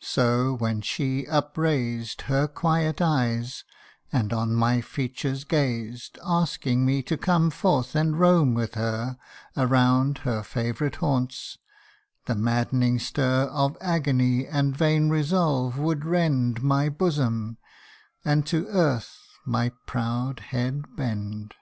So 0.00 0.54
when 0.54 0.80
she 0.80 1.26
upraised 1.26 2.22
Her 2.22 2.46
quiet 2.48 3.02
eyes, 3.02 3.64
and 4.10 4.32
on 4.32 4.54
my 4.54 4.80
features 4.80 5.44
gazed, 5.44 6.18
Asking 6.24 6.86
me 6.86 7.02
to 7.02 7.18
come 7.18 7.50
forth 7.50 7.94
and 7.94 8.18
roam 8.18 8.54
with 8.54 8.76
her 8.76 9.18
Around 9.58 10.20
her 10.24 10.42
favourite 10.42 10.96
haunts, 11.04 11.58
the 12.24 12.34
maddening 12.34 12.98
stir 12.98 13.42
Of 13.52 13.76
agony 13.82 14.46
and 14.46 14.74
vain 14.74 15.10
resolve 15.10 15.76
would 15.78 16.02
rend 16.06 16.62
My 16.62 16.88
bosom, 16.88 17.58
and 18.24 18.46
to 18.46 18.68
earth 18.68 19.18
my 19.44 19.72
proud 19.84 20.40
head 20.40 20.96
bend. 20.96 21.52